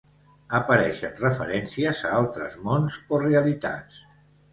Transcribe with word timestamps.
Apareixen 0.59 1.11
referències 1.25 2.01
a 2.09 2.13
altres 2.21 2.55
mons 2.69 2.97
o 3.11 3.21
realitats. 3.25 4.01